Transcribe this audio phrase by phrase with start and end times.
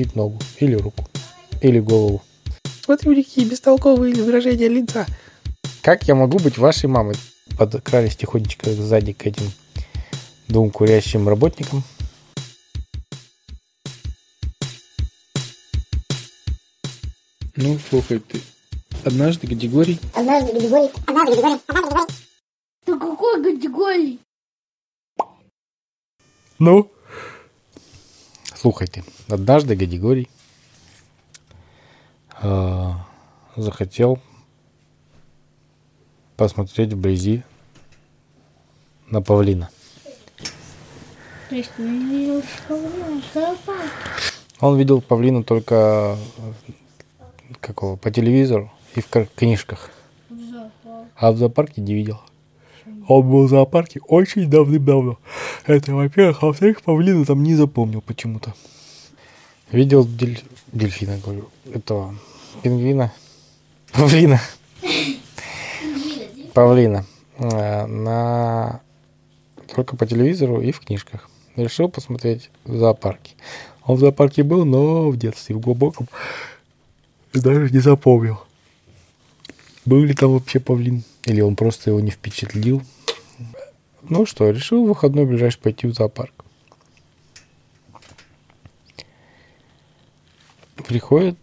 [0.00, 1.04] откусить ногу или руку
[1.60, 2.22] или голову.
[2.84, 5.06] Смотри, какие бестолковые выражения лица.
[5.82, 7.16] Как я могу быть вашей мамой?
[7.58, 9.44] Подкрались тихонечко сзади к этим
[10.48, 11.82] двум курящим работникам.
[17.56, 18.40] Ну, слушай, ты
[19.04, 20.00] однажды категорий...
[20.14, 20.90] Однажды категорий...
[21.06, 21.60] Однажды категорий...
[21.66, 22.14] Однажды категорий...
[22.86, 24.18] Да какой категории?
[26.58, 26.90] Ну?
[28.60, 30.28] Слухайте, однажды Гадигорий
[32.42, 32.90] э,
[33.56, 34.18] захотел
[36.36, 37.42] посмотреть вблизи
[39.06, 39.70] на павлина.
[41.50, 42.42] Ну.
[44.60, 49.88] Он видел павлина только э, какого, по телевизору и в книжках,
[51.16, 52.20] а в зоопарке не видел.
[53.08, 55.18] Он был в зоопарке очень давным-давно.
[55.66, 58.54] Это, во-первых, а во-вторых, павлина там не запомнил почему-то.
[59.72, 62.14] Видел дель- дельфина, говорю, этого
[62.62, 63.12] пингвина,
[63.92, 64.40] павлина,
[66.52, 67.06] павлина
[67.38, 68.80] э, на
[69.74, 71.28] только по телевизору и в книжках.
[71.56, 73.32] Решил посмотреть в зоопарке.
[73.84, 76.08] Он в зоопарке был, но в детстве, в глубоком,
[77.32, 78.40] даже не запомнил.
[79.84, 81.02] Был ли там вообще павлин?
[81.24, 82.82] Или он просто его не впечатлил?
[84.02, 86.44] Ну что, решил в выходной ближайший пойти в зоопарк.
[90.86, 91.38] Приходит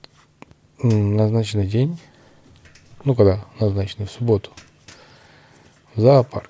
[0.81, 1.97] назначенный день,
[3.03, 4.51] ну когда назначенный, в субботу,
[5.95, 6.49] в зоопарк.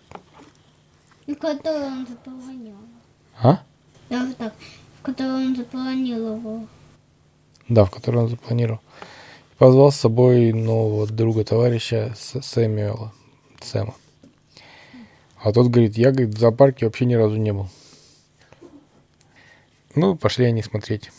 [1.27, 2.77] И который он заполонил.
[3.39, 3.61] А?
[4.09, 4.53] Даже так,
[4.99, 6.67] в который он запланировал.
[7.67, 8.79] Да, в который он запланировал.
[9.57, 13.11] Позвал с собой нового друга, товарища Сэмюэла,
[13.63, 13.95] Сэма.
[15.39, 17.69] А тот говорит, я, говорит, в зоопарке вообще ни разу не был.
[19.95, 21.11] Ну, пошли они смотреть,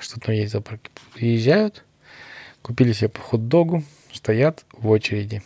[0.00, 0.90] что там есть в зоопарке.
[1.14, 1.84] Приезжают,
[2.62, 5.42] купили себе по хот-догу, стоят в очереди.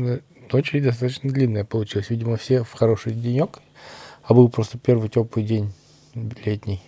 [0.00, 0.20] Э,
[0.52, 2.10] Очередь достаточно длинная получилась.
[2.10, 3.58] Видимо, все в хороший денек,
[4.22, 5.72] а был просто первый теплый день
[6.14, 6.82] летний.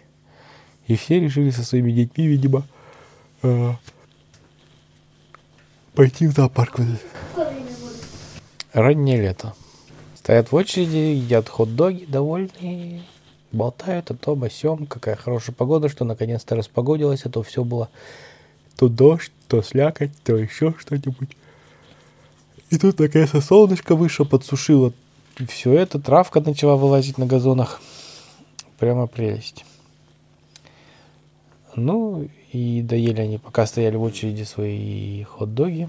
[0.86, 2.66] И все решили со своими детьми, видимо,
[3.42, 3.72] э,
[5.94, 6.76] пойти в зоопарк.
[8.78, 9.54] Раннее лето.
[10.14, 13.02] Стоят в очереди, едят хот-доги, довольные,
[13.50, 17.88] болтают о том, о сём, какая хорошая погода, что наконец-то распогодилось, а то все было
[18.76, 21.30] то дождь, то слякоть, то еще что-нибудь.
[22.70, 24.92] И тут наконец-то солнышко вышло, подсушило
[25.48, 27.80] все это, травка начала вылазить на газонах.
[28.78, 29.64] Прямо прелесть.
[31.74, 35.88] Ну, и доели они, пока стояли в очереди свои хот-доги.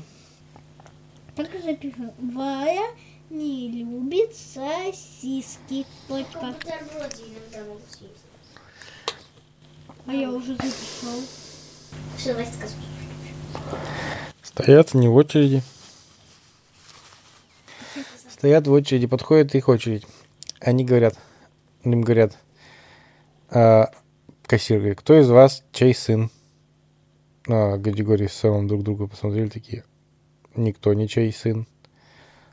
[1.39, 2.13] Запишу.
[2.33, 2.87] Варя
[3.29, 5.85] не любит сосиски.
[6.07, 6.53] Точка.
[10.05, 11.19] А я уже записал.
[12.17, 12.73] Что, давай скажу.
[14.41, 15.63] Стоят они в очереди.
[18.29, 20.05] Стоят в очереди, подходит их очередь.
[20.59, 21.17] Они говорят,
[21.83, 22.37] им говорят,
[23.49, 23.91] а,
[24.45, 26.29] кассир говорит, кто из вас чей сын?
[27.47, 29.85] А, Гадигорий с Сэмом друг друга посмотрели такие,
[30.55, 31.67] никто не чей сын.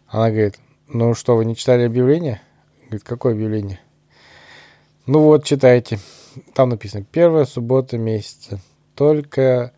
[0.06, 0.58] Она говорит,
[0.88, 2.40] ну что, вы не читали объявление?
[2.84, 3.80] Говорит, какое объявление?
[5.06, 5.98] Ну вот, читайте.
[6.54, 8.60] Там написано, первая суббота месяца.
[8.94, 9.72] Только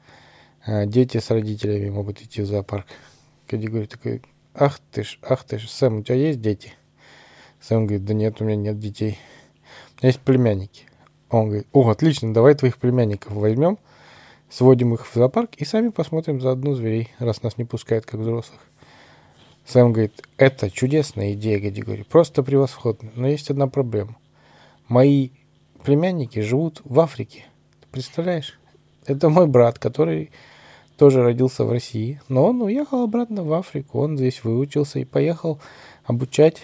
[0.64, 2.86] а, дети с родителями могут идти в зоопарк.
[3.48, 4.22] Гадигорий такой,
[4.54, 6.72] ах ты ж, ах ты ж, Сэм, у тебя есть дети?
[7.60, 9.18] Сэм говорит, да нет, у меня нет детей.
[9.96, 10.84] У меня есть племянники.
[11.30, 13.78] Он говорит, о, отлично, давай твоих племянников возьмем,
[14.50, 18.20] сводим их в зоопарк и сами посмотрим за одну зверей, раз нас не пускают как
[18.20, 18.60] взрослых.
[19.66, 24.16] Сэм говорит, это чудесная идея, Гадигорий, просто превосходно, но есть одна проблема.
[24.88, 25.31] Мои
[25.84, 27.44] племянники живут в Африке,
[27.81, 28.59] ты представляешь?
[29.06, 30.31] Это мой брат, который
[30.97, 35.60] тоже родился в России, но он уехал обратно в Африку, он здесь выучился и поехал
[36.04, 36.62] обучать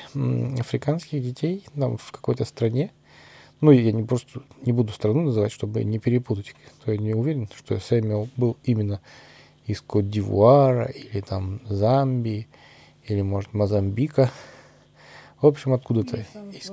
[0.58, 2.90] африканских детей там, в какой-то стране.
[3.60, 6.54] Ну, я не просто не буду страну называть, чтобы не перепутать.
[6.84, 9.00] То я не уверен, что Сэмюэл был именно
[9.66, 12.48] из Кот-Дивуара или там Замбии,
[13.04, 14.30] или, может, Мозамбика.
[15.40, 16.24] В общем, откуда-то.
[16.52, 16.72] Из...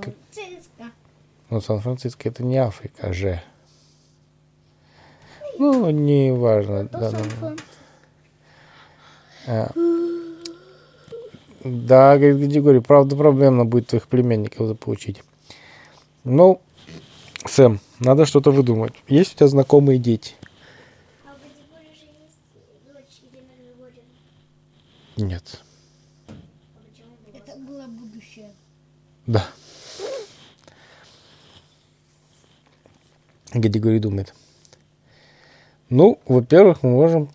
[1.50, 3.42] Ну, Сан-Франциско это не Африка же.
[5.60, 6.86] Ну, не важно.
[6.86, 7.12] Да,
[7.42, 7.56] ну,
[9.48, 9.72] а.
[11.64, 15.24] Да, говорит Григорий, правда проблемно будет твоих племянников заполучить.
[16.24, 16.62] Ну,
[17.46, 18.94] Сэм, надо что-то выдумать.
[19.08, 20.36] Есть у тебя знакомые дети?
[25.18, 25.62] Нет.
[27.34, 28.52] Это было будущее.
[29.28, 29.46] Да.
[33.54, 34.34] Григорий думает.
[35.90, 37.30] Ну, во-первых, мы можем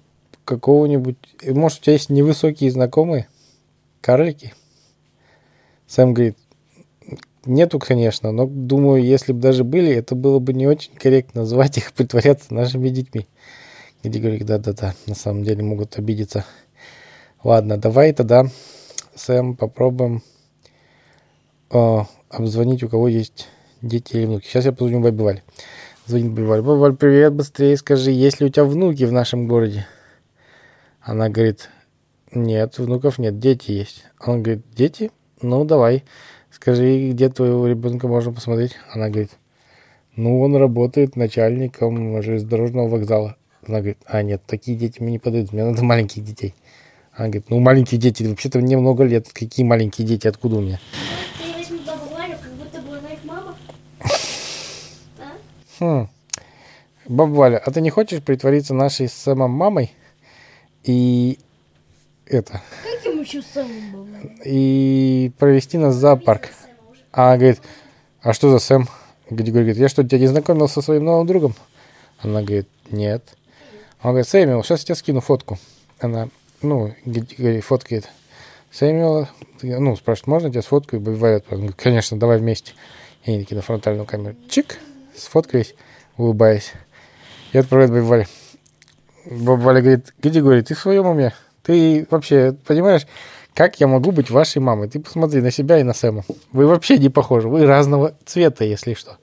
[0.45, 1.17] какого-нибудь...
[1.45, 3.29] Может, у тебя есть невысокие знакомые?
[4.01, 4.55] Карлики?
[5.87, 6.39] Сэм говорит,
[7.47, 11.79] нету, конечно, но думаю, если бы даже были, это было бы не очень корректно звать
[11.79, 13.27] их притворяться нашими детьми.
[14.03, 16.45] Говорит, да-да-да, на самом деле могут обидеться.
[17.43, 18.47] Ладно, давай тогда,
[19.15, 20.23] Сэм, попробуем
[21.71, 21.99] э,
[22.29, 23.49] обзвонить, у кого есть
[23.83, 24.47] дети или внуки.
[24.47, 25.43] Сейчас я позвоню Бабе Вале.
[26.07, 26.63] Звонит Бабе Вале.
[26.63, 29.87] Баба Валь, привет, быстрее скажи, есть ли у тебя внуки в нашем городе?
[31.01, 31.71] Она говорит,
[32.33, 34.05] нет, внуков нет, дети есть.
[34.25, 35.11] Он говорит, дети?
[35.41, 36.05] Ну, давай,
[36.67, 38.73] скажи, где твоего ребенка можно посмотреть?
[38.93, 39.31] Она говорит,
[40.17, 43.37] ну, он работает начальником железнодорожного вокзала.
[43.65, 46.57] Она говорит, а нет, такие дети мне не подойдут, мне надо маленьких детей.
[47.13, 50.81] Она говорит, ну, маленькие дети, вообще-то мне много лет, какие маленькие дети, откуда у меня?
[55.79, 56.03] А?
[56.03, 56.09] Хм.
[57.07, 59.93] Баба Валя, а ты не хочешь притвориться нашей с Сэмом мамой
[60.83, 61.39] и
[62.27, 62.61] это,
[64.45, 66.51] и провести нас в зоопарк?
[67.13, 67.61] А она говорит,
[68.21, 68.89] а что за Сэм?
[69.31, 71.55] Григорий говорит, я что, тебя не знакомил со своим новым другом?
[72.19, 73.23] Она говорит, нет.
[74.03, 75.59] Он говорит, Сэмюэл, сейчас я тебе скину фотку.
[75.99, 76.29] Она,
[76.63, 78.09] ну, Григорий фоткает
[78.71, 79.31] Сэмюэла,
[79.63, 81.03] ну, спрашивает, можно я тебя сфоткаю?
[81.03, 82.73] Валя, он говорит, конечно, давай вместе.
[83.25, 84.79] И они такие на фронтальную камеру, чик,
[85.17, 85.75] сфоткались,
[86.17, 86.73] улыбаясь.
[87.53, 88.29] И отправляет Вале.
[89.25, 91.33] Баба Валя говорит, Григорий, ты в своем уме?
[91.67, 93.09] Ты вообще понимаешь,
[93.53, 94.89] как я могу быть вашей мамой?
[94.89, 96.25] Ты посмотри на себя и на Сэма.
[96.53, 97.49] Вы вообще не похожи.
[97.49, 99.17] Вы разного цвета, если что.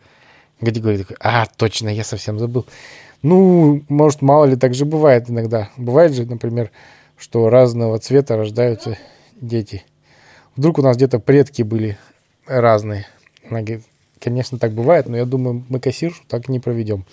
[0.59, 2.65] Григорий такой, а, точно, я совсем забыл.
[3.21, 5.69] Ну, может, мало ли, так же бывает иногда.
[5.77, 6.71] Бывает же, например,
[7.17, 8.97] что разного цвета рождаются
[9.39, 9.85] дети.
[10.57, 11.97] Вдруг у нас где-то предки были
[12.45, 13.07] разные.
[13.49, 13.85] Она говорит,
[14.19, 17.05] конечно, так бывает, но я думаю, мы кассиршу так не проведем.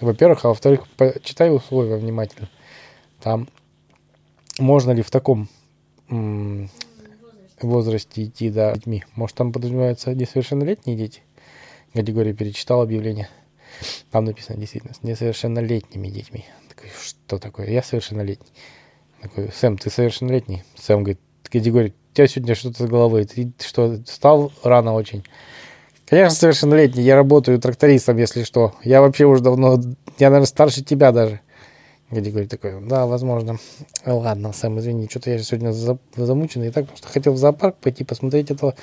[0.00, 2.48] Во-первых, а во-вторых, почитай условия внимательно.
[3.20, 3.48] Там
[4.58, 5.48] можно ли в таком
[7.60, 9.04] возрасте идти да, детьми?
[9.14, 11.22] Может, там подразумеваются несовершеннолетние дети?
[11.92, 13.28] Категория перечитал объявление.
[14.10, 16.44] Там написано действительно с несовершеннолетними детьми.
[16.68, 17.70] Такой, что такое?
[17.70, 18.52] Я совершеннолетний.
[19.20, 20.62] Такой, Сэм, ты совершеннолетний?
[20.76, 23.24] Сэм говорит, категория, у тебя сегодня что-то с головой.
[23.24, 25.24] Ты что, встал рано очень?
[26.06, 27.02] Конечно, совершеннолетний.
[27.02, 28.74] Я работаю трактористом, если что.
[28.84, 29.80] Я вообще уже давно,
[30.18, 31.40] я, наверное, старше тебя даже.
[32.10, 33.58] Григорий такой, да, возможно.
[34.04, 36.68] Ладно, Сэм, извини, что-то я сегодня за- замученный.
[36.68, 38.76] И так просто хотел в зоопарк пойти посмотреть этого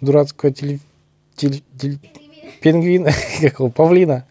[0.00, 0.78] дурацкого теле...
[1.36, 1.98] теле- теле-
[2.60, 3.10] пингвина,
[3.40, 4.26] какого, павлина.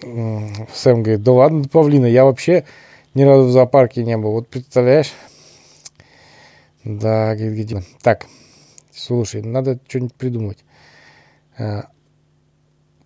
[0.00, 2.64] Сэм говорит, да ладно, павлина, я вообще
[3.14, 4.32] ни разу в зоопарке не был.
[4.32, 5.12] Вот представляешь?
[6.84, 7.82] Да, говорит, где?
[8.00, 8.26] Так,
[8.92, 10.58] слушай, надо что-нибудь придумать.
[11.58, 11.88] А,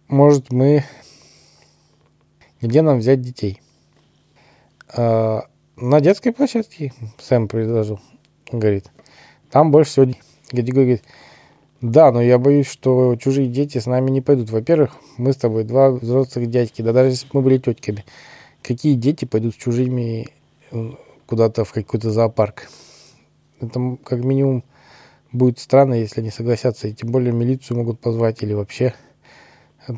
[0.08, 0.84] Может, мы...
[2.60, 3.60] Где нам взять детей?
[4.88, 5.44] А,
[5.76, 8.00] На детской площадке, Сэм предложил.
[8.50, 8.90] Говорит,
[9.50, 10.06] там больше всего...
[10.52, 11.02] Григорий говорит,
[11.80, 14.50] да, но я боюсь, что чужие дети с нами не пойдут.
[14.50, 18.04] Во-первых, мы с тобой два взрослых дядьки, да даже если бы мы были тетками.
[18.62, 20.28] Какие дети пойдут с чужими
[20.70, 20.90] э,
[21.26, 22.70] куда-то в какой-то зоопарк?
[23.60, 24.64] Это как минимум
[25.32, 26.88] будет странно, если они согласятся.
[26.88, 28.94] И тем более милицию могут позвать или вообще.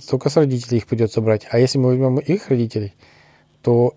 [0.08, 1.46] Только с родителей их придется брать.
[1.50, 2.94] А если мы возьмем их родителей,
[3.62, 3.96] то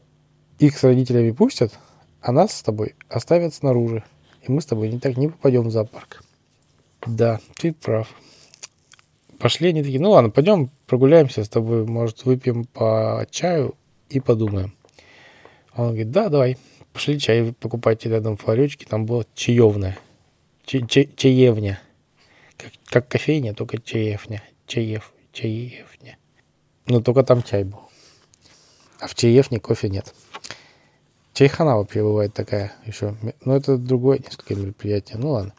[0.60, 1.74] их с родителями пустят,
[2.21, 4.03] а нас с тобой оставят снаружи.
[4.41, 6.24] И мы с тобой не так не попадем в зоопарк.
[7.05, 8.07] Да, ты прав.
[9.39, 13.75] Пошли они такие, ну ладно, пойдем прогуляемся с тобой, может, выпьем по чаю
[14.10, 14.74] и подумаем.
[15.75, 16.57] Он говорит, да, давай.
[16.93, 19.98] Пошли чай покупайте рядом в ларечке, там было чаевная.
[20.65, 21.81] Ча- ча- чаевня.
[22.57, 24.43] Как, как кофейня, только чаевня.
[24.67, 26.17] Чаев, чаевня.
[26.85, 27.89] Но только там чай был.
[29.00, 30.13] А в чаевне кофе нет.
[31.33, 33.15] Чайхана вообще бывает такая еще.
[33.45, 35.17] Но это другое несколько мероприятие.
[35.17, 35.53] Ну ладно.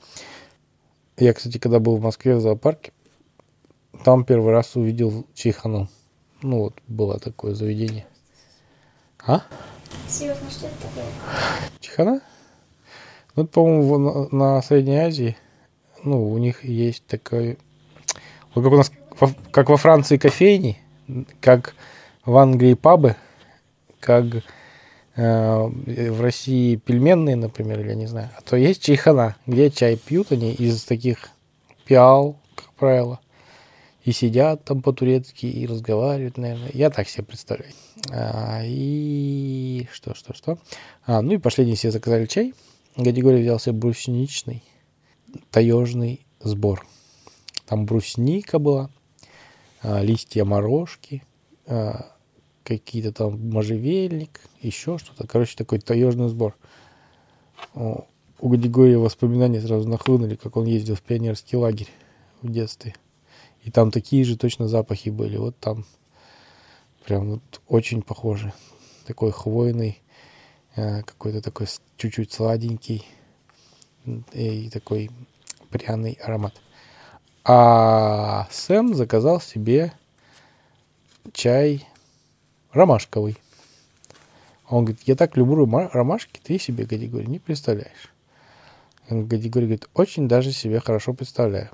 [1.17, 2.93] Я, кстати, когда был в Москве в зоопарке,
[4.05, 5.88] там первый раз увидел чайхану.
[6.43, 8.07] Ну вот, было такое заведение.
[9.25, 9.43] А?
[10.09, 11.05] Серьезно, что это такое?
[11.81, 12.21] Чайхана?
[13.35, 15.37] Ну, это, по-моему, на, на Средней Азии.
[16.02, 17.59] Ну, у них есть такой...
[18.55, 18.93] Вот как у нас,
[19.50, 20.78] как во Франции кофейни,
[21.40, 21.75] как
[22.25, 23.16] в Англии пабы,
[24.00, 24.26] как
[25.16, 28.31] э, в России пельменные, например, или не знаю.
[28.37, 31.31] А то есть чайхана, где чай пьют они из таких
[31.85, 33.21] пиал, как правило.
[34.04, 36.71] И сидят там по-турецки, и разговаривают, наверное.
[36.75, 37.73] Я так себе представляю.
[38.11, 40.59] А, и что, что, что?
[41.07, 42.52] А, ну и последний все заказали чай.
[42.97, 44.64] Категория взял себе брусничный
[45.50, 46.85] таежный сбор.
[47.66, 48.90] Там брусника была,
[49.83, 51.23] листья морожки,
[51.67, 52.12] а,
[52.65, 55.27] какие-то там можжевельник, еще что-то.
[55.27, 56.57] Короче, такой таежный сбор.
[57.75, 61.89] У Григория воспоминания сразу нахлынули, как он ездил в пионерский лагерь
[62.43, 62.95] в детстве.
[63.62, 65.37] И там такие же точно запахи были.
[65.37, 65.85] Вот там
[67.05, 68.53] прям вот очень похоже.
[69.07, 70.03] Такой хвойный,
[70.75, 73.07] э, какой-то такой чуть-чуть сладенький
[74.33, 75.11] и такой
[75.71, 76.61] пряный аромат.
[77.45, 79.93] А Сэм заказал себе
[81.33, 81.89] чай
[82.73, 83.37] ромашковый.
[84.69, 88.13] Он говорит, я так люблю рома- ромашки, ты себе, Гадигорий, не представляешь.
[89.11, 91.71] Гадигорий говорит, очень даже себе хорошо представляю.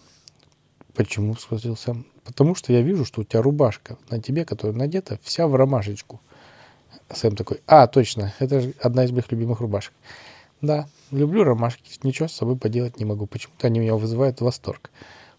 [0.95, 2.07] Почему, спросил Сэм.
[2.25, 6.21] Потому что я вижу, что у тебя рубашка на тебе, которая надета, вся в ромашечку.
[7.13, 9.93] Сэм такой, а, точно, это же одна из моих любимых рубашек.
[10.63, 13.27] Да, люблю ромашки, ничего с собой поделать не могу.
[13.27, 14.91] Почему-то они меня вызывают восторг.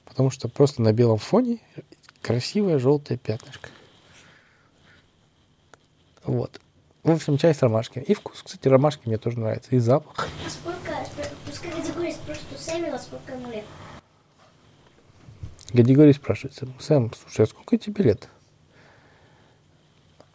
[0.10, 1.60] Потому что просто на белом фоне
[2.22, 3.70] красивое желтое пятнышко.
[6.24, 6.60] Вот.
[7.04, 8.04] В общем, чай с ромашками.
[8.04, 9.74] И вкус, кстати, ромашки мне тоже нравится.
[9.76, 10.28] И запах.
[10.46, 10.92] А сколько,
[11.46, 13.64] пускай категория спросит у Сэмюэла, сколько ему лет.
[15.72, 18.28] Гадигорий спрашивает Сэм, Сэм, слушай, а сколько тебе лет?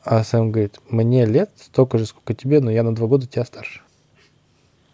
[0.05, 3.45] А Сэм говорит, мне лет столько же, сколько тебе, но я на два года тебя
[3.45, 3.83] старше.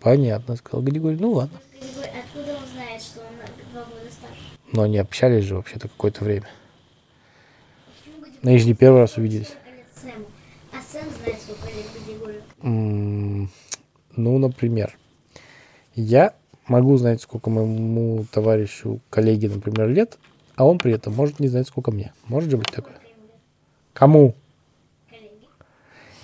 [0.00, 1.18] Понятно, сказал Гадигорий.
[1.18, 1.60] Ну ладно.
[1.78, 4.40] Категория, откуда он знает, что он на два года старше?
[4.72, 6.48] Но они общались же вообще-то какое-то время.
[8.06, 9.52] Гадигорий Ну, не первый раз увиделись.
[12.62, 13.48] Ну,
[14.16, 14.96] например,
[15.94, 16.34] я
[16.66, 20.18] могу знать, сколько моему товарищу, коллеге, например, лет,
[20.56, 22.12] а он при этом может не знать, сколько мне.
[22.26, 22.98] Может же быть такое?
[23.92, 24.34] Кому?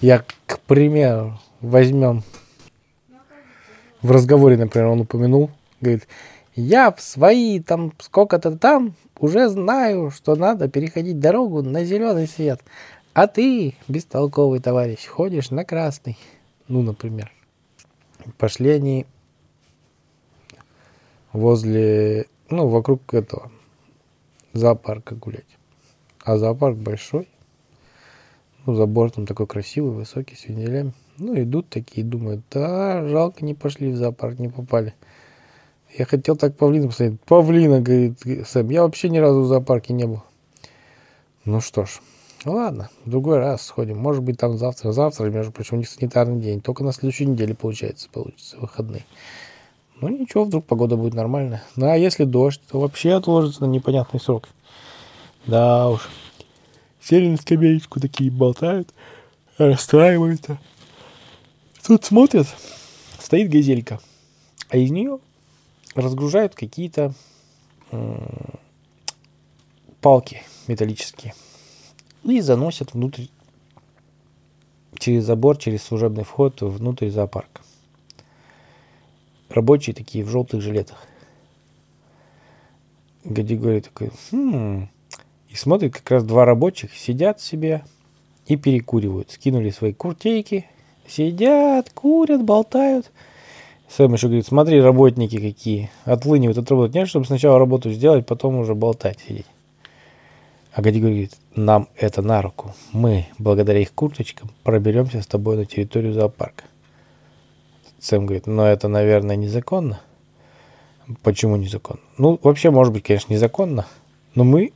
[0.00, 2.22] Я, к примеру, возьмем
[4.02, 5.50] в разговоре, например, он упомянул,
[5.80, 6.06] говорит,
[6.56, 12.60] я в свои там сколько-то там уже знаю, что надо переходить дорогу на зеленый свет,
[13.12, 16.18] а ты, бестолковый товарищ, ходишь на красный.
[16.68, 17.30] Ну, например.
[18.38, 19.06] Пошли они
[21.32, 23.52] возле, ну, вокруг этого
[24.52, 25.44] зоопарка гулять.
[26.24, 27.28] А зоопарк большой.
[28.64, 30.92] Ну, забор там такой красивый, высокий, с венелями.
[31.18, 34.94] Ну, идут такие, думают, да, жалко, не пошли в зоопарк, не попали.
[35.94, 37.20] Я хотел так павлина посмотреть.
[37.22, 40.22] Павлина, говорит Сэм, я вообще ни разу в зоопарке не был.
[41.44, 42.00] Ну что ж,
[42.44, 43.98] ладно, в другой раз сходим.
[43.98, 44.92] Может быть, там завтра.
[44.92, 46.60] Завтра, между прочим, у них санитарный день.
[46.60, 49.04] Только на следующей неделе, получается, получится выходные.
[50.00, 51.62] Ну ничего, вдруг погода будет нормальная.
[51.76, 54.48] Ну а если дождь, то вообще отложится на непонятный срок.
[55.46, 56.08] Да уж.
[57.00, 58.92] Сели на скамеечку, такие болтают,
[59.58, 60.58] расстраиваются.
[61.86, 62.48] Тут смотрят,
[63.20, 64.00] стоит газелька,
[64.68, 65.20] а из нее
[65.96, 67.12] разгружают какие-то
[70.00, 71.34] палки металлические
[72.22, 73.26] и заносят внутрь
[74.98, 77.62] через забор, через служебный вход внутрь зоопарка.
[79.48, 81.06] Рабочие такие в желтых жилетах.
[83.24, 84.88] Гадигорий такой, «Хм».
[85.48, 87.84] и смотрит, как раз два рабочих сидят себе
[88.46, 89.30] и перекуривают.
[89.30, 90.66] Скинули свои куртейки,
[91.08, 93.10] сидят, курят, болтают.
[93.88, 96.98] Сэм еще говорит, смотри, работники какие, отлынивают от работы.
[96.98, 99.46] Нет, чтобы сначала работу сделать, потом уже болтать сидеть.
[100.72, 102.74] А Гадигорий говорит, нам это на руку.
[102.92, 106.64] Мы, благодаря их курточкам, проберемся с тобой на территорию зоопарка.
[108.00, 110.00] Сэм говорит, но это, наверное, незаконно.
[111.22, 112.00] Почему незаконно?
[112.18, 113.86] Ну, вообще, может быть, конечно, незаконно,
[114.34, 114.72] но мы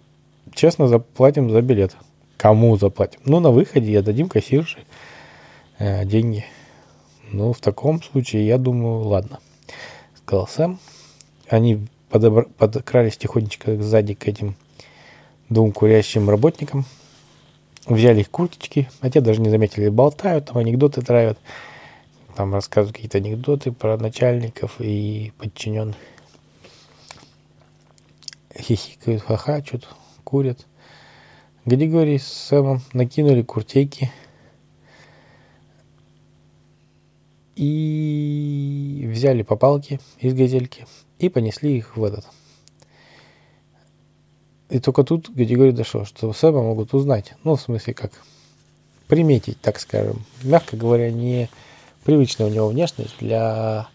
[0.54, 1.96] честно заплатим за билет.
[2.36, 3.20] Кому заплатим?
[3.24, 4.78] Ну, на выходе отдадим кассирше
[5.78, 6.46] э, деньги.
[7.32, 9.38] Ну, в таком случае, я думаю, ладно.
[10.16, 10.80] Сказал Сэм.
[11.48, 14.56] Они подобра- подкрались тихонечко сзади к этим
[15.48, 16.84] двум курящим работникам.
[17.86, 21.38] Взяли их курточки, а те даже не заметили, болтают, там анекдоты травят.
[22.36, 25.96] Там рассказывают какие-то анекдоты про начальников и подчиненных.
[28.58, 29.88] Хихикают, хахачут,
[30.24, 30.66] курят.
[31.64, 34.10] Григорий с Сэмом накинули куртейки
[37.60, 40.86] и взяли по палке из газельки
[41.18, 42.24] и понесли их в этот.
[44.70, 47.34] И только тут Григорий дошел, что Сэма могут узнать.
[47.44, 48.12] Ну, в смысле, как
[49.08, 50.24] приметить, так скажем.
[50.42, 51.50] Мягко говоря, не
[52.02, 53.88] привычная у него внешность для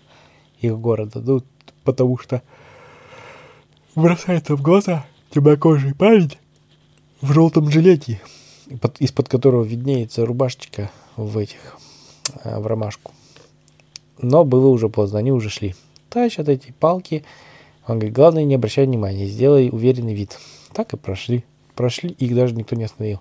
[0.59, 1.19] их города.
[1.19, 1.41] Ну,
[1.83, 2.43] потому что
[3.95, 6.37] бросается в глаза темнокожий парень
[7.19, 8.21] в желтом жилете,
[8.79, 11.79] под- из-под которого виднеется рубашечка в этих,
[12.43, 13.11] э, в ромашку.
[14.19, 15.75] Но было уже поздно, они уже шли.
[16.09, 17.23] Тащат эти палки.
[17.87, 20.37] Он говорит, главное не обращай внимания, сделай уверенный вид.
[20.73, 21.43] Так и прошли.
[21.75, 23.19] Прошли, их даже никто не остановил.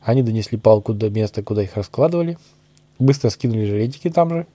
[0.00, 2.38] Они донесли палку до места, куда их раскладывали.
[2.98, 4.46] Быстро скинули жилетики там же.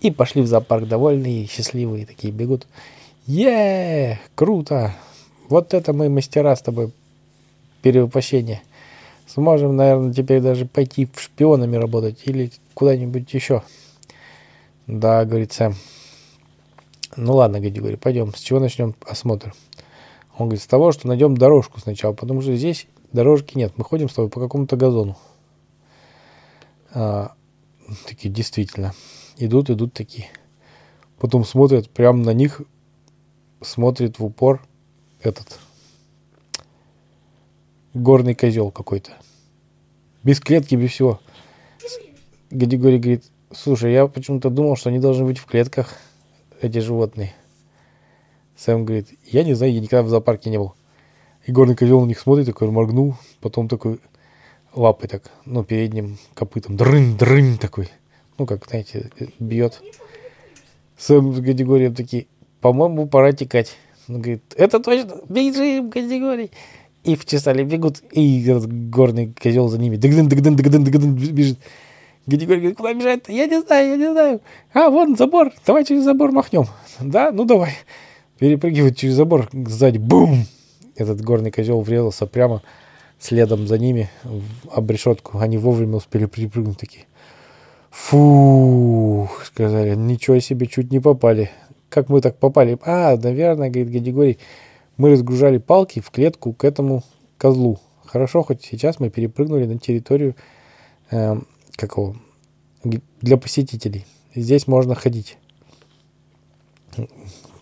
[0.00, 2.66] И пошли в зоопарк довольные, счастливые, такие бегут.
[3.26, 4.94] е Круто!
[5.48, 6.92] Вот это мы мастера с тобой
[7.82, 8.62] перевоплощения.
[9.26, 13.62] Сможем, наверное, теперь даже пойти в шпионами работать или куда-нибудь еще.
[14.86, 15.56] Да, говорит.
[17.16, 18.34] Ну ладно, говорю, пойдем.
[18.34, 19.54] С чего начнем осмотр?
[20.36, 23.72] Он говорит, с того, что найдем дорожку сначала, потому что здесь дорожки нет.
[23.76, 25.16] Мы ходим с тобой по какому-то газону.
[26.92, 27.32] А,
[28.06, 28.94] такие, действительно.
[29.38, 30.28] Идут, идут такие.
[31.18, 32.60] Потом смотрят прямо на них,
[33.62, 34.62] смотрит в упор
[35.22, 35.58] этот
[37.94, 39.12] горный козел какой-то.
[40.22, 41.20] Без клетки, без всего.
[42.50, 45.94] Гадигорий говорит, слушай, я почему-то думал, что они должны быть в клетках,
[46.60, 47.34] эти животные.
[48.56, 50.74] Сэм говорит, я не знаю, я никогда в зоопарке не был.
[51.44, 54.00] И горный козел на них смотрит, такой моргнул, потом такой
[54.74, 57.88] лапой так, ну, передним копытом, дрын, дрын такой.
[58.38, 59.80] Ну, как, знаете, бьет.
[60.98, 62.26] Сэм с Гадигорием такие,
[62.60, 63.76] по-моему, пора текать.
[64.08, 66.50] Он говорит, это точно, бежим, Гадигорий.
[67.04, 69.96] И в чесали бегут, и этот горный козел за ними.
[69.96, 71.58] Дыгдын, дыгдын, дыгдын, дыгдын, бежит.
[72.26, 73.32] Гадигорий говорит, куда бежать-то?
[73.32, 74.40] Я не знаю, я не знаю.
[74.72, 76.64] А, вон забор, давай через забор махнем.
[77.00, 77.72] Да, ну давай.
[78.38, 80.44] Перепрыгивает через забор, сзади, бум!
[80.96, 82.62] Этот горный козел врезался прямо
[83.18, 84.10] следом за ними
[84.72, 85.38] об решетку.
[85.38, 87.04] Они вовремя успели перепрыгнуть такие.
[87.90, 91.50] Фу, сказали, ничего себе, чуть не попали.
[91.88, 92.78] Как мы так попали?
[92.82, 94.38] А, наверное, говорит Гадигорий,
[94.96, 97.04] мы разгружали палки в клетку к этому
[97.38, 97.78] козлу.
[98.04, 100.34] Хорошо, хоть сейчас мы перепрыгнули на территорию
[101.10, 101.36] э,
[101.76, 102.16] какого?
[102.82, 104.06] Для посетителей.
[104.34, 105.38] Здесь можно ходить.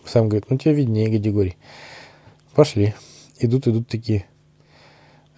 [0.05, 1.57] Сам говорит, ну тебе виднее, Гадигорий.
[2.53, 2.93] Пошли.
[3.39, 4.25] Идут, идут такие.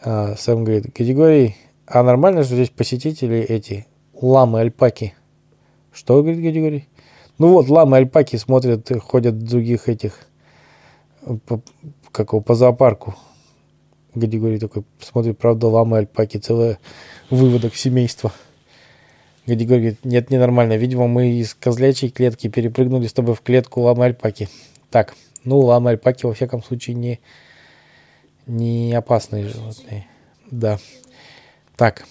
[0.02, 1.56] А, Сэм говорит, Категорий,
[1.88, 5.14] а нормально, что здесь посетители эти, ламы, альпаки?
[5.92, 6.88] Что, говорит Категорий?
[7.40, 10.28] Ну вот, ламы, альпаки смотрят, ходят других этих,
[11.46, 11.62] по,
[12.12, 13.16] как его, по зоопарку.
[14.14, 16.80] Гадигорий такой смотрит, правда, ламы, альпаки, целое
[17.30, 18.32] выводок семейства.
[19.48, 20.76] Гадигорий говорит, нет, ненормально.
[20.76, 24.50] Видимо, мы из козлячей клетки перепрыгнули с тобой в клетку ламы, альпаки.
[24.92, 27.20] Так, ну, ламы, альпаки, во всяком случае, не,
[28.46, 30.06] не опасные животные.
[30.52, 30.80] Да.
[31.78, 32.06] Так,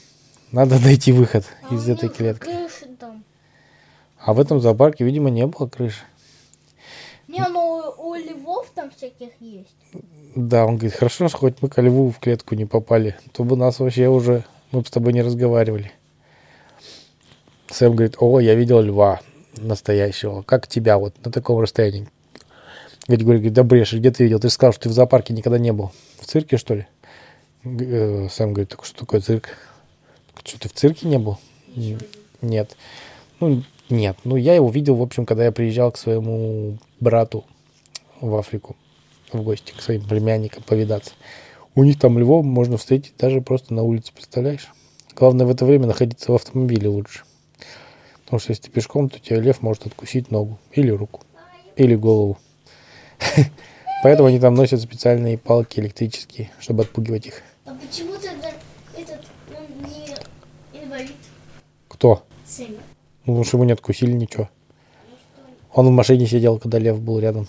[0.51, 2.44] надо найти выход А из у этой клетки.
[2.44, 3.22] крыши там.
[4.18, 6.05] А в этом зоопарке, видимо, не было крыши.
[7.29, 9.77] Не, ну у львов там всяких есть.
[10.35, 13.57] Да, он говорит, хорошо, что хоть мы ко льву в клетку не попали, то бы
[13.57, 15.92] нас вообще уже, мы бы с тобой не разговаривали.
[17.70, 19.20] Сэм говорит, о, я видел льва
[19.57, 22.09] настоящего, как тебя вот на таком расстоянии.
[23.07, 24.40] Говорит, говорит, да брешь, где ты видел?
[24.40, 25.92] Ты же сказал, что ты в зоопарке никогда не был.
[26.20, 26.87] В цирке, что ли?
[27.64, 29.48] Э, Сэм говорит, так что такое цирк?
[30.44, 31.38] Что, ты в цирке не был?
[32.40, 32.76] Нет.
[33.40, 34.16] Ну, нет.
[34.24, 37.44] Ну, я его видел, в общем, когда я приезжал к своему брату
[38.20, 38.76] в Африку
[39.33, 41.12] в гости к своим племянникам повидаться.
[41.74, 44.68] У них там львов можно встретить даже просто на улице, представляешь?
[45.14, 47.22] Главное в это время находиться в автомобиле лучше.
[48.26, 51.20] Потому что если ты пешком, то тебе лев может откусить ногу или руку,
[51.76, 52.36] или голову.
[54.02, 57.42] Поэтому они там носят специальные палки электрические, чтобы отпугивать их.
[57.64, 58.50] А почему тогда
[58.96, 59.24] этот,
[59.56, 60.08] он не
[60.82, 61.14] инвалид?
[61.86, 62.24] Кто?
[62.44, 62.80] Сэмми.
[63.26, 64.50] Ну, потому что его не откусили ничего.
[65.72, 67.46] Он в машине сидел, когда лев был рядом.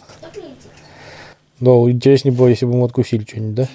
[1.59, 3.67] Да, интереснее было, если бы ему откусили что-нибудь, да?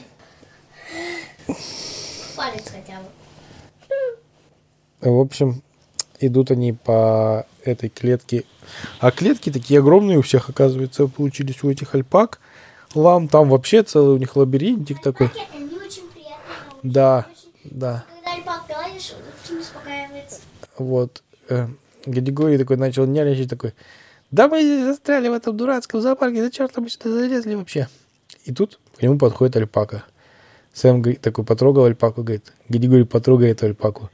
[2.37, 5.11] Палец хотя бы.
[5.11, 5.65] В общем,
[6.27, 8.45] идут они по этой клетке.
[9.01, 12.41] А клетки такие огромные у всех, оказывается, получились у этих альпак.
[12.95, 15.29] Лам, там вообще целый у них лабиринтик такой.
[15.29, 16.83] Пакеты, они очень приятные.
[16.83, 18.05] Да, Очень- да.
[18.15, 20.41] Когда альпак гладишь, он очень успокаивается.
[20.79, 21.23] Вот.
[21.49, 21.69] Э,
[22.07, 23.75] Гадигорий такой начал нервничать, такой,
[24.31, 27.89] да мы здесь застряли в этом дурацком зоопарке, за черта мы сюда залезли вообще.
[28.45, 30.05] И тут к нему подходит альпака.
[30.73, 34.11] Сэм такой потрогал альпаку, говорит, Гадигорий, потрогай эту альпаку.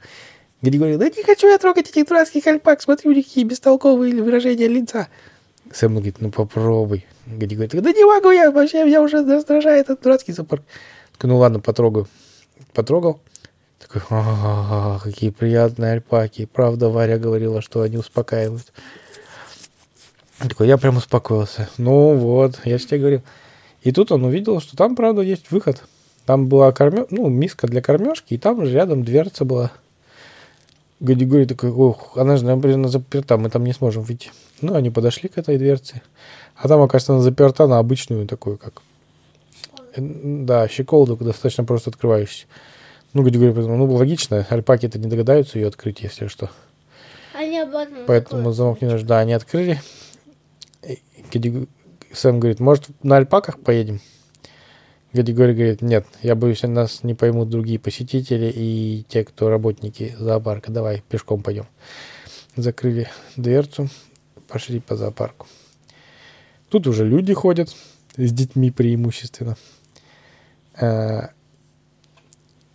[0.61, 4.67] Гадигорий, да не хочу я трогать этих дурацких альпак, смотри, у них какие бестолковые выражения
[4.67, 5.07] лица.
[5.71, 7.05] Сэм говорит, ну попробуй.
[7.25, 10.33] Гадигорий, такой, да не могу я, вообще меня уже раздражает этот дурацкий.
[10.33, 10.59] Такой,
[11.23, 12.07] ну ладно, потрогаю.
[12.73, 13.21] Потрогал.
[13.79, 16.45] Такой, «А, какие приятные альпаки.
[16.45, 18.73] Правда, Варя говорила, что они успокаивают.
[20.37, 21.69] Такой, я прям успокоился.
[21.77, 23.21] Ну вот, я же тебе говорил.
[23.81, 25.83] И тут он увидел, что там, правда, есть выход.
[26.25, 27.05] Там была корме...
[27.09, 29.71] ну, миска для кормежки, и там же рядом дверца была.
[30.99, 34.31] Гадигорий такой, ох, она же, наверное, заперта, мы там не сможем выйти.
[34.61, 36.01] Ну, они подошли к этой дверце.
[36.55, 38.81] А там, оказывается, она заперта на обычную такую, как...
[39.95, 42.47] э, Да, щеколду, достаточно просто открывающуюся.
[43.13, 46.49] Ну, Гади говорит, ну, логично, альпаки-то не догадаются ее открыть, если что.
[47.33, 49.07] Они обратно Поэтому замок не нужен.
[49.07, 49.79] Да, они открыли.
[50.83, 50.99] И
[51.31, 51.67] Гади-
[52.11, 54.01] Сэм говорит, может, на альпаках поедем?
[55.11, 60.71] Гадигорий говорит, нет, я боюсь, нас не поймут другие посетители и те, кто работники зоопарка.
[60.71, 61.65] Давай, пешком пойдем.
[62.55, 63.89] Закрыли дверцу,
[64.47, 65.47] пошли по зоопарку.
[66.69, 67.75] Тут уже люди ходят,
[68.17, 69.57] с детьми преимущественно.
[70.75, 71.31] А,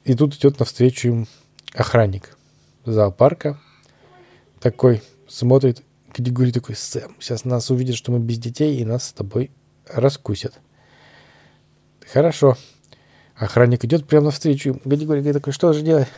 [0.05, 1.29] И тут идет навстречу им
[1.73, 2.37] охранник
[2.85, 3.61] зоопарка.
[4.59, 5.83] Такой смотрит,
[6.16, 9.51] Гадигорий такой, Сэм, сейчас нас увидят, что мы без детей, и нас с тобой
[9.87, 10.59] раскусят.
[12.12, 12.57] Хорошо.
[13.37, 14.81] Охранник идет прямо навстречу.
[14.85, 16.09] Гадигорий такой, что же делать?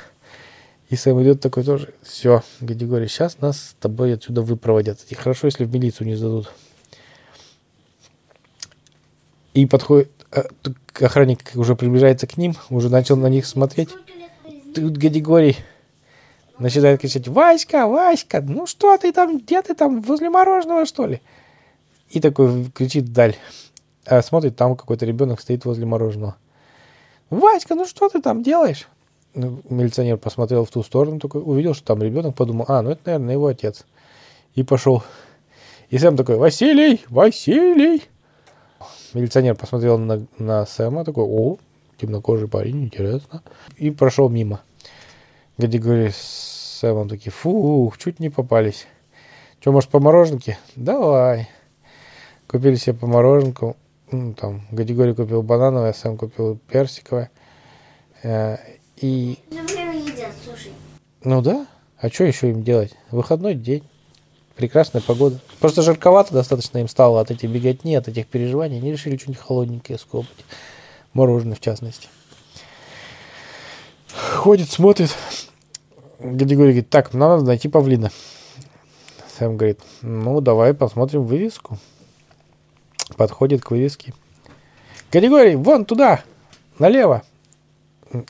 [0.88, 1.94] И Сэм идет такой тоже.
[2.02, 5.00] Все, Гадигорий, сейчас нас с тобой отсюда выпроводят.
[5.08, 6.52] И хорошо, если в милицию не сдадут.
[9.54, 10.44] И подходит, э,
[11.00, 13.88] охранник уже приближается к ним, уже начал на них смотреть.
[14.74, 15.56] Тут Гадигорий
[16.58, 21.20] начинает кричать, Васька, Васька, ну что ты там, где ты там, возле мороженого, что ли?
[22.10, 23.34] И такой кричит вдаль.
[24.06, 26.36] А смотрит, там какой-то ребенок стоит возле мороженого.
[27.30, 28.88] Васька, ну что ты там делаешь?
[29.34, 33.02] Ну, милиционер посмотрел в ту сторону, такой, увидел, что там ребенок, подумал, а, ну это,
[33.06, 33.84] наверное, его отец.
[34.54, 35.02] И пошел.
[35.90, 38.04] И Сэм такой, Василий, Василий.
[39.12, 41.58] Милиционер посмотрел на, на Сэма, такой, о,
[41.98, 43.42] темнокожий парень, интересно.
[43.76, 44.60] И прошел мимо.
[45.58, 48.86] Гади говорит с Сэмом такие, фух, чуть не попались.
[49.60, 50.58] Че, может, по мороженке?
[50.76, 51.48] Давай.
[52.46, 53.76] Купили себе по мороженку.
[54.10, 57.30] Ну, там, Гадигорий купил банановое, Сэм купил персиковое.
[58.22, 58.56] Э,
[58.96, 60.72] И, На время едят, слушай.
[61.24, 61.66] ну да,
[61.98, 62.94] а что еще им делать?
[63.10, 63.82] Выходной день.
[64.54, 65.38] Прекрасная погода.
[65.60, 68.78] Просто жарковато достаточно им стало от этих беготни, от этих переживаний.
[68.78, 70.44] Они решили что-нибудь холодненькое скопать.
[71.12, 72.08] Мороженое, в частности.
[74.14, 75.14] Ходит, смотрит.
[76.20, 78.10] Григорий говорит, так, нам надо найти павлина.
[79.38, 81.78] Сэм говорит, ну, давай посмотрим вывеску.
[83.16, 84.14] Подходит к вывеске.
[85.12, 86.22] Григорий, вон туда,
[86.78, 87.22] налево.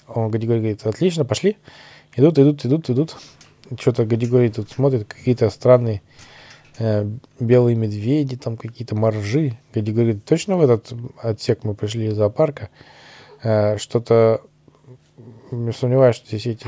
[0.07, 1.57] Он, Григорий говорит, отлично, пошли.
[2.15, 3.17] Идут, идут, идут, идут.
[3.79, 6.03] Что-то Гадигорий тут смотрит, какие-то странные
[6.79, 7.09] э,
[7.41, 9.59] белые медведи, там какие-то моржи.
[9.75, 12.69] Гадигорий говорит, точно в этот отсек мы пришли из зоопарка?
[13.43, 14.43] Э, что-то
[15.51, 16.67] не сомневаюсь, что здесь эти...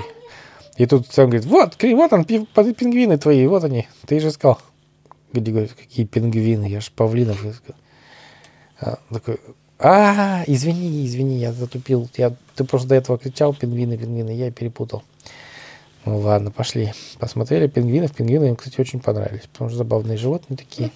[0.77, 4.21] И тут сам говорит, вот, Кри, вот он, пи- пи- пингвины твои, вот они, ты
[4.21, 4.59] же искал.
[5.33, 7.75] Гади говорит, какие пингвины, я же павлинов искал.
[8.81, 9.39] А, такой,
[9.79, 12.09] а, извини, извини, я затупил.
[12.17, 15.03] Я, ты просто до этого кричал пингвины, пингвины, я перепутал.
[16.05, 16.93] Ну ладно, пошли.
[17.19, 18.13] Посмотрели пингвинов.
[18.13, 20.91] Пингвины им, кстати, очень понравились, потому что забавные животные такие.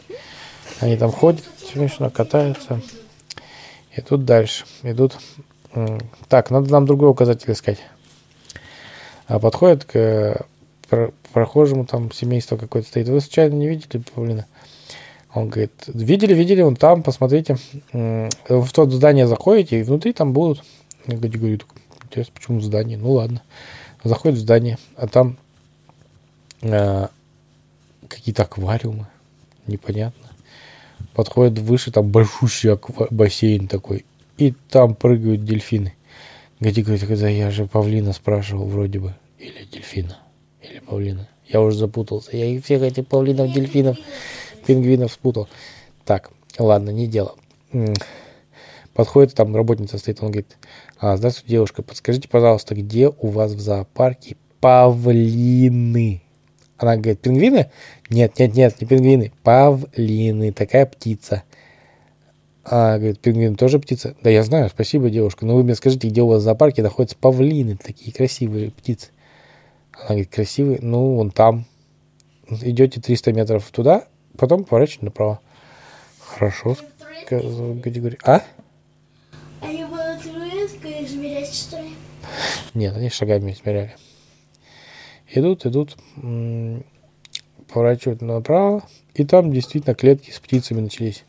[0.80, 2.80] Они там ходят, смешно катаются.
[3.94, 4.64] И тут дальше.
[4.82, 5.18] Идут.
[6.28, 7.78] Так, надо нам другой указатель искать.
[9.26, 10.40] А подходит к э,
[10.88, 13.08] про- прохожему, там семейство какое-то стоит.
[13.08, 14.46] Вы случайно не видели павлина?
[15.34, 17.56] Он говорит, видели, видели, вон там, посмотрите.
[17.92, 20.62] В то здание заходите, и внутри там будут.
[21.06, 21.58] Я говорю,
[22.04, 22.96] интересно, почему в здании?
[22.96, 23.42] Ну ладно.
[24.04, 25.38] Заходит в здание, а там
[26.60, 27.06] э,
[28.08, 29.06] какие-то аквариумы.
[29.66, 30.28] Непонятно.
[31.14, 34.04] Подходит выше, там большущий аква- бассейн такой.
[34.38, 35.94] И там прыгают дельфины.
[36.60, 39.14] Гади говорит, когда я же павлина спрашивал вроде бы.
[39.38, 40.18] Или дельфина.
[40.62, 41.28] Или павлина.
[41.48, 42.36] Я уже запутался.
[42.36, 43.98] Я их всех этих павлинов, дельфинов,
[44.64, 45.48] пингвинов спутал.
[46.04, 47.34] Так, ладно, не дело.
[48.94, 50.58] Подходит, там работница стоит, он говорит,
[50.98, 56.22] а, здравствуйте, девушка, подскажите, пожалуйста, где у вас в зоопарке павлины?
[56.76, 57.70] Она говорит, пингвины?
[58.10, 61.42] Нет, нет, нет, не пингвины, павлины, такая птица.
[62.64, 64.14] А, говорит, пингвин тоже птица?
[64.22, 67.16] Да я знаю, спасибо, девушка, но вы мне скажите, где у вас в зоопарке находятся
[67.16, 69.08] павлины, такие красивые птицы?
[69.92, 71.64] Она говорит, красивые, ну, вон там.
[72.50, 74.04] Идете 300 метров туда,
[74.42, 75.40] потом поворачивайте направо.
[76.18, 76.76] Хорошо,
[77.24, 78.18] сказал Гадигорий.
[78.24, 78.42] А?
[79.60, 81.90] Они будут рыбкой измерять, что ли?
[82.74, 83.94] Нет, они шагами измеряли.
[85.28, 85.96] Идут, идут,
[87.72, 88.82] поворачивают направо,
[89.14, 91.24] и там действительно клетки с птицами начались.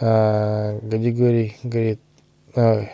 [0.00, 2.00] А, Гадигорий говорит,
[2.54, 2.90] «Ой,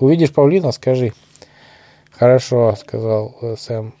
[0.00, 1.12] увидишь павлина, скажи.
[2.10, 3.92] Хорошо, сказал э, Сэм.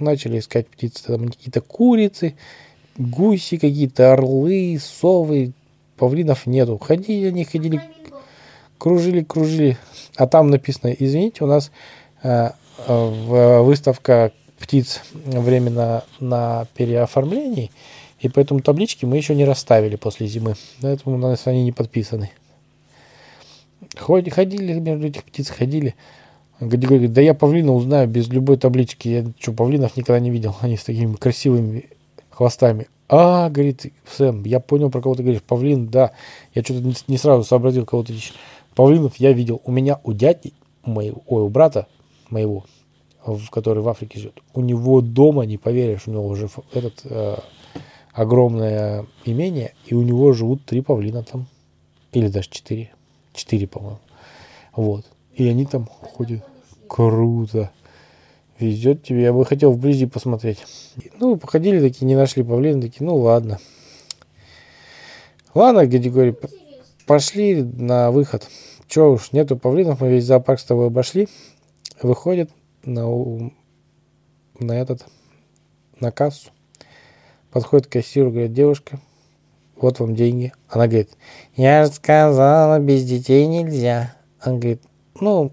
[0.00, 2.34] Начали искать птицы, там какие-то курицы,
[2.96, 5.52] гуси, какие-то орлы, совы,
[5.96, 6.78] павлинов нету.
[6.78, 7.80] Ходили они, ходили,
[8.78, 9.76] кружили, кружили.
[10.16, 11.70] А там написано, извините, у нас
[12.22, 12.52] э, э,
[12.88, 17.70] в- выставка птиц временно на переоформлении,
[18.20, 20.54] и поэтому таблички мы еще не расставили после зимы.
[20.80, 22.30] Поэтому у нас они не подписаны.
[23.96, 25.94] Ходи- Ходили между этих птиц, ходили.
[26.60, 29.08] Григорий говорит, да я павлина узнаю без любой таблички.
[29.08, 30.54] Я что, павлинов никогда не видел.
[30.60, 31.86] Они с такими красивыми
[32.32, 32.88] хвостами.
[33.08, 35.42] А, говорит Сэм, я понял, про кого ты говоришь.
[35.42, 36.12] Павлин, да.
[36.54, 38.34] Я что-то не, сразу сообразил, кого ты ищешь.
[38.74, 39.60] Павлинов я видел.
[39.64, 41.86] У меня, у дяди моего, ой, у брата
[42.30, 42.64] моего,
[43.24, 47.36] в, который в Африке живет, у него дома, не поверишь, у него уже этот э,
[48.12, 51.46] огромное имение, и у него живут три павлина там.
[52.12, 52.92] Или даже четыре.
[53.34, 54.00] Четыре, по-моему.
[54.74, 55.06] Вот.
[55.34, 56.44] И они там ходят.
[56.88, 57.70] Круто.
[58.62, 59.22] Везет тебе.
[59.24, 60.64] Я бы хотел вблизи посмотреть.
[61.18, 63.58] Ну, походили такие, не нашли павлина, такие, ну ладно.
[65.52, 66.34] Ладно, Григорий,
[67.06, 68.48] пошли на выход.
[68.86, 71.28] Че уж, нету павлинов, мы весь зоопарк с тобой обошли.
[72.00, 72.50] Выходит
[72.84, 73.06] на,
[74.58, 75.04] на этот,
[75.98, 76.50] на кассу.
[77.50, 79.00] Подходит к кассиру, говорит, девушка,
[79.76, 80.52] вот вам деньги.
[80.68, 81.10] Она говорит,
[81.56, 84.14] я же сказала, без детей нельзя.
[84.44, 84.82] Он говорит,
[85.20, 85.52] ну,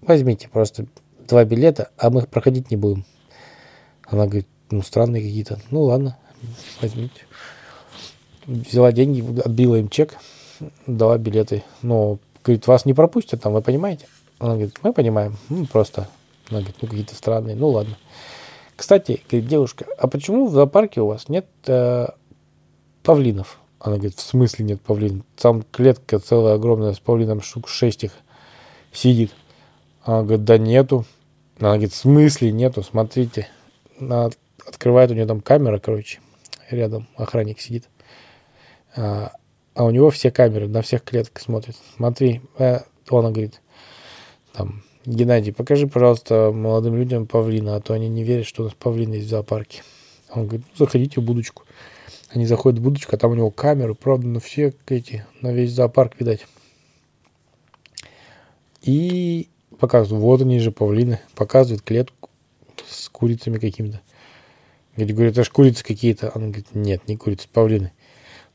[0.00, 0.86] возьмите просто
[1.28, 3.04] два билета, а мы проходить не будем.
[4.04, 5.60] Она говорит, ну, странные какие-то.
[5.70, 6.16] Ну, ладно,
[6.80, 7.26] возьмите.
[8.46, 10.16] Взяла деньги, отбила им чек,
[10.86, 11.64] дала билеты.
[11.82, 14.06] Но, говорит, вас не пропустят там, вы понимаете?
[14.38, 16.08] Она говорит, мы понимаем, ну, просто.
[16.48, 17.96] Она говорит, ну, какие-то странные, ну, ладно.
[18.76, 22.06] Кстати, говорит, девушка, а почему в зоопарке у вас нет э,
[23.02, 23.58] павлинов?
[23.80, 25.24] Она говорит, в смысле нет павлин?
[25.36, 28.12] Там клетка целая огромная с павлином, штук шесть их
[28.92, 29.32] сидит.
[30.06, 31.04] Она говорит, да нету.
[31.58, 33.48] Она говорит, в смысле нету, смотрите.
[34.00, 36.20] Она от- открывает, у нее там камера, короче,
[36.70, 37.88] рядом охранник сидит.
[38.94, 39.32] А,
[39.74, 41.76] а у него все камеры, на всех клетках смотрят.
[41.96, 43.60] Смотри, э, она говорит,
[44.52, 48.74] там, Геннадий, покажи, пожалуйста, молодым людям павлина, а то они не верят, что у нас
[48.74, 49.82] павлин есть в зоопарке.
[50.30, 51.64] Он говорит, ну, заходите в будочку.
[52.30, 55.72] Они заходят в будочку, а там у него камеры, правда, на все эти, на весь
[55.72, 56.46] зоопарк, видать.
[58.82, 61.20] И показывают, вот они же, павлины.
[61.34, 62.30] Показывают клетку
[62.88, 64.00] с курицами какими-то.
[64.96, 66.32] Говорит, это ж курицы какие-то.
[66.34, 67.92] Она говорит, нет, не курицы, павлины.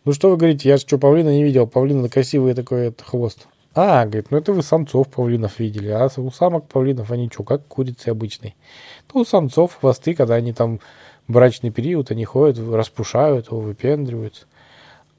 [0.04, 1.68] Ну что вы говорите, я же что, павлина не видел.
[1.68, 3.48] Павлина красивый такой это, хвост.
[3.74, 7.66] А, говорит, ну это вы самцов павлинов видели, а у самок павлинов они что, как
[7.68, 8.54] курицы обычные.
[9.14, 10.82] Ну, у самцов хвосты, когда они там
[11.30, 14.46] брачный период, они ходят, распушают выпендриваются.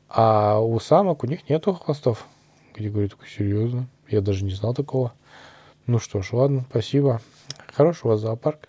[0.09, 2.27] А у самок у них нету хвостов.
[2.75, 3.87] Где говорит, такой, серьезно?
[4.09, 5.15] Я даже не знал такого.
[5.87, 7.21] Ну что ж, ладно, спасибо.
[7.75, 8.69] Хороший у вас зоопарк.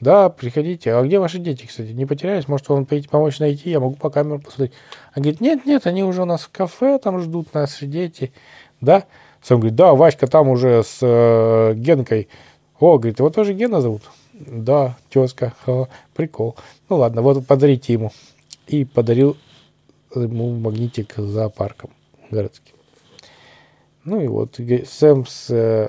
[0.00, 0.92] Да, приходите.
[0.92, 1.90] А где ваши дети, кстати?
[1.90, 2.48] Не потерялись?
[2.48, 3.70] Может, вам помочь найти?
[3.70, 4.72] Я могу по камеру посмотреть.
[5.12, 8.32] А говорит, нет, нет, они уже у нас в кафе, там ждут наши дети.
[8.80, 9.04] Да?
[9.40, 12.28] Сам говорит, да, Васька там уже с э, Генкой.
[12.78, 14.02] О, говорит, его тоже Гена зовут?
[14.34, 15.54] Да, тезка.
[15.64, 16.56] Ха, прикол.
[16.88, 18.12] Ну ладно, вот подарите ему.
[18.66, 19.36] И подарил
[20.14, 21.90] ему магнитик с зоопарком
[22.30, 22.74] городским.
[24.04, 25.88] Ну и вот Сэм с э,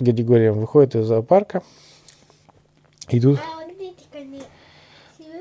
[0.00, 1.62] Григорием выходит из зоопарка.
[3.08, 3.60] Идут А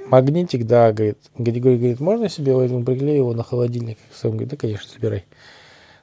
[0.10, 1.19] магнитик да, говорит.
[1.38, 3.98] Григорий говорит, можно себе возьму, приклею его на холодильник?
[4.13, 5.26] Сэм говорит, да, конечно, собирай.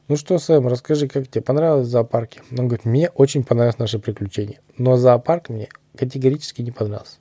[0.09, 2.41] Ну что, Сэм, расскажи, как тебе понравилось в зоопарке?
[2.53, 7.17] Он говорит, мне очень понравилось наше приключение, но зоопарк мне категорически не понравился.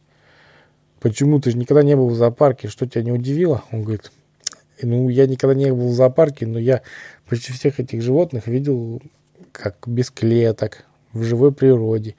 [0.99, 1.39] Почему?
[1.39, 3.63] Ты же никогда не был в зоопарке, что тебя не удивило?
[3.71, 4.11] Он говорит,
[4.81, 6.81] ну, я никогда не был в зоопарке, но я
[7.27, 9.01] почти всех этих животных видел
[9.51, 10.84] как без клеток,
[11.15, 12.15] в живой природе.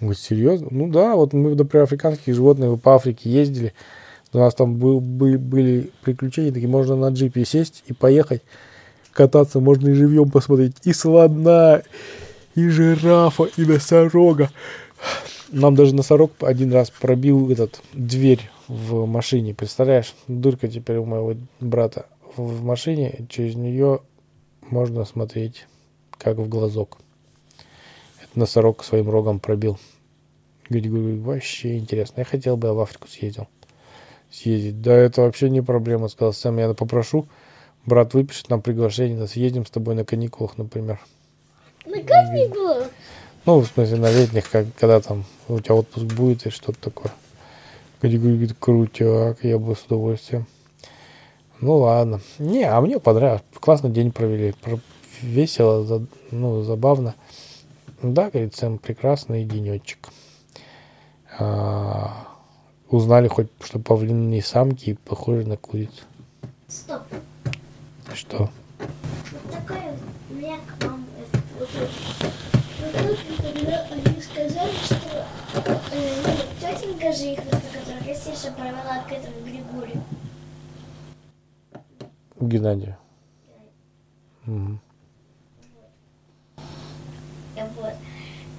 [0.00, 0.68] Он говорит, серьезно?
[0.70, 3.72] Ну да, вот мы, например, африканских животных по Африке ездили,
[4.32, 8.42] у нас там был, бы- были приключения, такие можно на джипе сесть и поехать
[9.12, 11.82] кататься, можно и живьем посмотреть, и слона,
[12.54, 14.50] и жирафа, и носорога.
[15.50, 20.14] Нам даже носорог один раз пробил этот дверь в машине, представляешь?
[20.28, 24.00] Дырка теперь у моего брата в машине, через нее
[24.68, 25.66] можно смотреть,
[26.18, 26.98] как в глазок.
[28.36, 29.78] Носорог своим рогом пробил.
[30.68, 32.20] Говорю, вообще интересно.
[32.20, 33.48] Я хотел бы я в Африку съездил.
[34.30, 34.82] Съездить.
[34.82, 36.58] Да, это вообще не проблема, сказал Сэм.
[36.58, 37.26] Я попрошу.
[37.86, 41.00] Брат выпишет нам приглашение, да съездим с тобой на каникулах, например.
[41.86, 42.90] На каникулах.
[43.46, 47.12] Ну, в смысле, на летних, как, когда там у тебя отпуск будет и что-то такое.
[48.02, 50.46] Говорит, крутяк, я бы с удовольствием.
[51.60, 52.20] Ну ладно.
[52.38, 53.42] Не, а мне понравилось.
[53.58, 54.52] Классный день провели.
[54.52, 54.80] Про-
[55.22, 57.14] Весело, ну, забавно.
[58.02, 60.08] Да, говорит Сэм, прекрасный денечек.
[61.38, 62.28] А,
[62.88, 66.04] узнали хоть, что павлины самки и похожи на куриц.
[66.68, 67.02] Стоп.
[68.12, 68.50] Что?
[68.78, 69.94] Вот такая
[70.30, 71.28] у меня к вам вот.
[72.78, 72.94] Вот
[73.92, 80.02] они сказали, что э, ну, тетенька же их, которая Кассирша провела к этому Григорию.
[82.40, 82.96] Геннадию.
[87.56, 87.86] Мгм.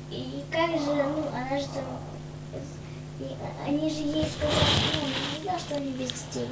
[0.09, 1.83] Я ну, она же там...
[3.19, 3.25] и
[3.65, 5.07] они же ей сказали, ну,
[5.37, 6.47] не знаю, что они без детей.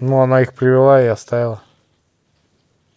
[0.00, 1.62] Ну, она их привела и оставила.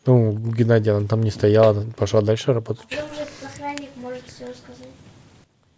[0.06, 2.88] Ну, Геннадия, она там не стояла, пошла дальше работать.
[2.90, 4.88] Потом же этот охранник может все рассказать.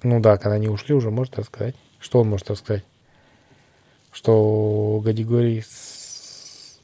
[0.03, 1.75] Ну да, когда они ушли, уже может рассказать.
[1.99, 2.85] Что он может рассказать?
[4.11, 6.79] Что Гадигорий с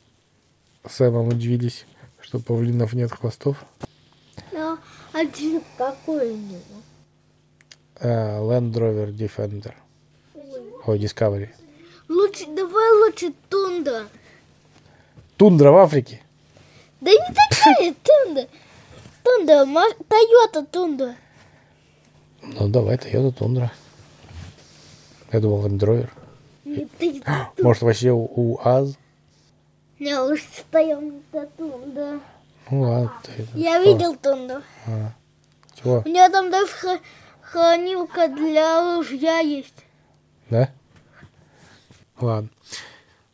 [0.89, 1.86] Сэмом удивились,
[2.19, 3.63] что павлинов нет хвостов.
[5.23, 6.60] Ты какой у него?
[8.01, 9.73] А, Land Rover Defender.
[10.86, 11.49] Ой, Discovery.
[12.10, 14.08] Лучше, давай лучше Тунда.
[15.38, 16.21] Тундра в Африке.
[17.01, 18.47] Да не такая Тунда.
[19.23, 21.15] Тунда, Ма- Тойота Тунда.
[22.41, 23.71] Ну, давай, Toyota Тундра.
[25.32, 26.10] Я думал, Land Rover.
[26.99, 27.21] Ты,
[27.63, 28.97] Может, вообще УАЗ?
[29.97, 32.19] не лучше стоим до Тунда.
[32.71, 33.13] Ну ладно.
[33.23, 33.93] ты Я что?
[33.93, 34.62] видел Тунду.
[35.75, 36.01] Чего?
[36.06, 37.01] У нее там даже хра-
[37.41, 39.84] хранилка для ружья есть.
[40.49, 40.69] Да?
[42.19, 42.49] Ладно.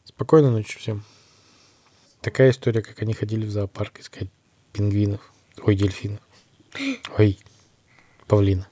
[0.06, 1.04] Спокойной ночи всем.
[2.22, 4.30] Такая история, как они ходили в зоопарк искать
[4.74, 5.32] пингвинов.
[5.64, 6.20] Ой, дельфинов.
[7.18, 7.40] Ой,
[8.28, 8.68] павлина.